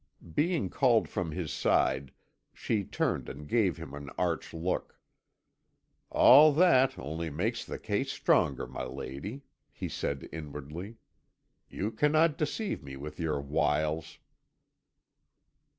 [0.33, 2.11] Being called from his side
[2.55, 4.99] she turned and gave him an arch look.
[6.09, 10.95] "All that only makes the case stronger, my lady," he said inwardly.
[11.69, 14.17] "You cannot deceive me with your wiles."